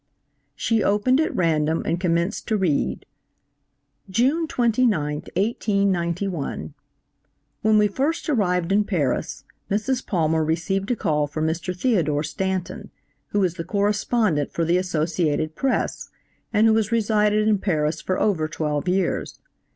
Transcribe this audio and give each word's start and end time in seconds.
She 0.55 0.83
opened 0.83 1.19
at 1.21 1.35
random 1.35 1.83
and 1.85 1.99
commenced 1.99 2.47
to 2.47 2.57
read 2.57 3.05
"June 4.09 4.47
29, 4.47 4.89
1891. 4.91 6.73
When 7.61 7.77
we 7.77 7.87
first 7.87 8.27
arrived 8.27 8.71
in 8.71 8.83
Paris 8.83 9.43
Mrs. 9.69 10.03
Palmer 10.03 10.43
received 10.43 10.89
a 10.89 10.95
call 10.95 11.27
from 11.27 11.45
Mr. 11.45 11.79
Theodore 11.79 12.23
Stanton, 12.23 12.89
who 13.27 13.43
is 13.43 13.53
the 13.53 13.63
correspondent 13.63 14.51
for 14.51 14.65
the 14.65 14.77
Associated 14.79 15.53
Press, 15.55 16.09
and 16.51 16.65
who 16.65 16.75
has 16.77 16.91
resided 16.91 17.47
in 17.47 17.59
Paris 17.59 18.01
for 18.01 18.19
over 18.19 18.47
twelve 18.47 18.87
years. 18.87 19.37